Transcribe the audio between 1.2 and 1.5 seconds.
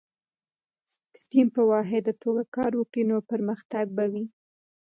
ټیم